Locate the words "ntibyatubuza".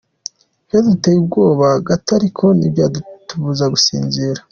2.57-3.65